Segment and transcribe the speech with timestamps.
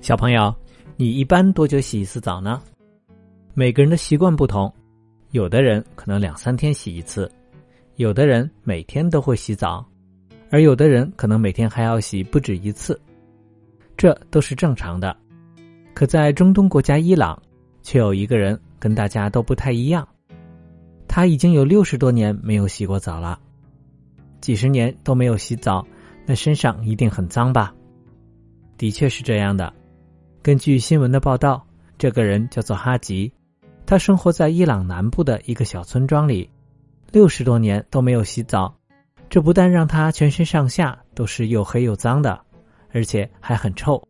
[0.00, 0.54] 小朋友，
[0.96, 2.62] 你一般多久洗一次澡呢？
[3.52, 4.72] 每个人的习惯不同，
[5.32, 7.30] 有的人可能两三天洗一次，
[7.96, 9.84] 有的人每天都会洗澡，
[10.50, 12.98] 而有的人可能每天还要洗不止一次，
[13.96, 15.14] 这都是正常的。
[15.94, 17.40] 可在中东国家伊朗，
[17.82, 20.06] 却有一个人跟大家都不太一样，
[21.08, 23.38] 他已经有六十多年没有洗过澡了，
[24.40, 25.84] 几十年都没有洗澡，
[26.24, 27.74] 那身上一定很脏吧？
[28.78, 29.74] 的确是这样的。
[30.48, 31.62] 根据新闻的报道，
[31.98, 33.30] 这个人叫做哈吉，
[33.84, 36.48] 他生活在伊朗南部的一个小村庄里，
[37.12, 38.74] 六十多年都没有洗澡。
[39.28, 42.40] 这不但让他全身上下都是又黑又脏的，
[42.94, 44.02] 而且还很臭。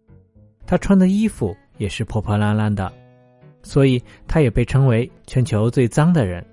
[0.65, 2.93] 他穿的衣服也是破破烂烂的，
[3.65, 6.47] 所以他也被称为全球最脏的人。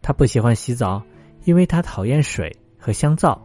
[0.00, 1.02] 他不喜欢洗澡，
[1.42, 3.44] 因为他讨厌水和香皂。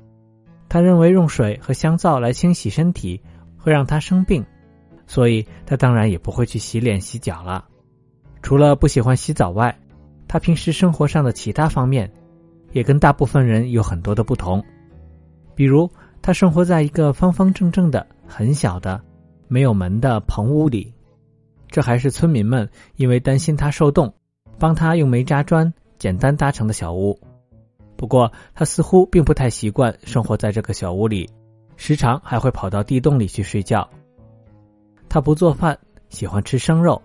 [0.69, 3.19] 他认为用水和香皂来清洗身体
[3.57, 4.45] 会让他生病。
[5.07, 7.65] 所以他当然也不会去洗脸洗脚了。
[8.41, 9.75] 除了不喜欢洗澡外，
[10.27, 12.11] 他平时生活上的其他方面，
[12.71, 14.63] 也跟大部分人有很多的不同。
[15.55, 15.89] 比如，
[16.21, 19.01] 他生活在一个方方正正的、很小的、
[19.47, 20.93] 没有门的棚屋里，
[21.69, 24.13] 这还是村民们因为担心他受冻，
[24.59, 27.17] 帮他用煤渣砖简单搭成的小屋。
[27.95, 31.29] 不过，他似乎并不太习惯生活在这个小屋里，
[31.77, 33.89] 时常还会跑到地洞里去睡觉。
[35.15, 37.01] 他不做饭，喜欢吃生肉，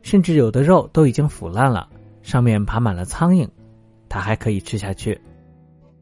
[0.00, 1.86] 甚至有的肉都已经腐烂了，
[2.22, 3.46] 上面爬满了苍蝇，
[4.08, 5.20] 他还可以吃下去。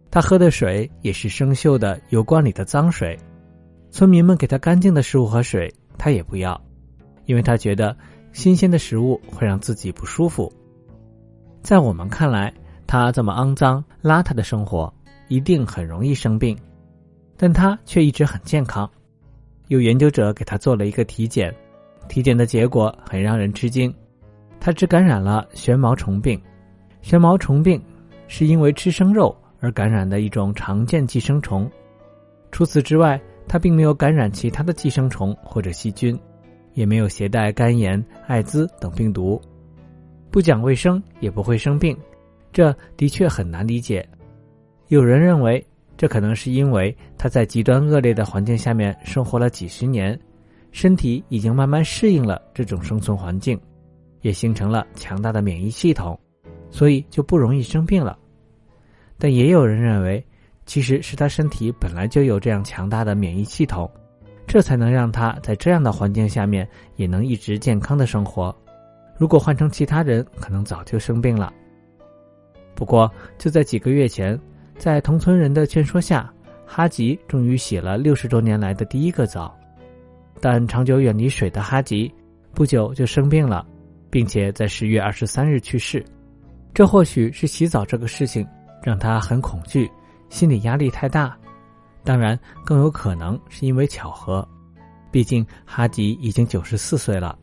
[0.09, 3.19] 他喝的水也是生锈的油罐里的脏水，
[3.91, 6.61] 村民们给他干净的食物和水，他也不要，
[7.25, 7.97] 因为他觉得
[8.31, 10.53] 新鲜的食物会让自己不舒服。
[11.61, 12.55] 在我们看来，
[12.87, 14.95] 他这么肮脏邋遢的生活
[15.27, 16.57] 一定很容易生病，
[17.37, 18.89] 但他却一直很健康。
[19.69, 21.55] 有研究者给他做了一个体检，
[22.09, 23.95] 体检的结果很让人吃惊，
[24.59, 26.41] 他只感染了旋毛虫病。
[27.03, 27.81] 旋毛虫病
[28.27, 31.71] 是因为吃生肉而感染的一种常见寄生虫。
[32.51, 36.19] 除此之外，他并没有感染其他的寄生虫或者细菌，
[36.73, 39.41] 也没有携带肝炎、艾滋等病毒，
[40.31, 41.95] 不讲卫生也不会生病，
[42.53, 44.07] 这的确很难理解。
[44.89, 45.63] 有人认为。
[45.99, 50.17] 这可能是因为他在极端恶劣的环境下面生活了几十年，
[50.71, 53.61] 身体已经慢慢适应了这种生存环境，
[54.21, 56.17] 也形成了强大的免疫系统，
[56.71, 58.17] 所以就不容易生病了。
[59.19, 60.25] 但也有人认为，
[60.67, 63.91] 其实是他身体本来就有这样强大的免疫系统，
[64.47, 68.55] 这才能让他在这样的环境下面也能一直健康的生活。
[69.17, 71.53] 如果换成其他人，可能早就生病了。
[72.77, 74.41] 不过就在几个月前。
[74.79, 76.33] 在同村人的劝说下，
[76.65, 79.55] 哈吉终于洗了六十多年来的第一个澡。
[80.41, 82.13] 但长久远离水的哈吉，
[82.55, 83.67] 不久就生病了，
[84.09, 86.05] 并且在十月二十三日去世。
[86.73, 88.47] 这或许是洗澡这个事情
[88.83, 89.91] 让他很恐惧，
[90.29, 91.37] 心理压力太大。
[92.05, 94.47] 当然，更有可能是因为巧合，
[95.11, 97.37] 毕竟哈吉已经九十四岁了。